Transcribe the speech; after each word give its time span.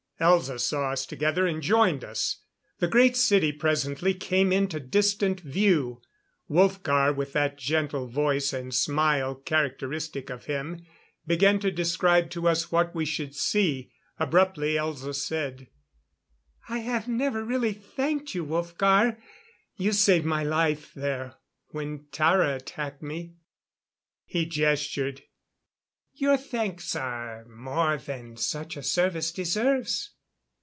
Elza 0.21 0.59
saw 0.59 0.91
us 0.91 1.07
together 1.07 1.47
and 1.47 1.63
joined 1.63 2.03
us. 2.03 2.43
The 2.77 2.87
Great 2.87 3.17
City 3.17 3.51
presently 3.51 4.13
came 4.13 4.53
into 4.53 4.79
distant 4.79 5.39
view. 5.41 5.99
Wolfgar, 6.47 7.11
with 7.15 7.33
that 7.33 7.57
gentle 7.57 8.05
voice 8.07 8.53
and 8.53 8.71
smile 8.71 9.33
characteristic 9.33 10.29
of 10.29 10.45
him 10.45 10.85
began 11.25 11.57
to 11.61 11.71
describe 11.71 12.29
to 12.29 12.47
us 12.47 12.71
what 12.71 12.93
we 12.93 13.03
should 13.03 13.33
see. 13.33 13.93
Abruptly 14.19 14.73
Elza 14.75 15.15
said: 15.15 15.69
"I 16.69 16.81
have 16.81 17.07
never 17.07 17.43
really 17.43 17.73
thanked 17.73 18.35
you, 18.35 18.45
Wolfgar. 18.45 19.17
You 19.75 19.91
saved 19.91 20.23
my 20.27 20.43
life 20.43 20.93
there 20.93 21.37
when 21.69 22.05
Tara 22.11 22.57
attacked 22.57 23.01
me." 23.01 23.37
He 24.25 24.45
gestured. 24.45 25.23
"Your 26.13 26.35
thanks 26.35 26.93
are 26.95 27.45
more 27.45 27.95
than 27.97 28.35
such 28.35 28.75
a 28.75 28.83
service 28.83 29.31
deserves." 29.31 30.11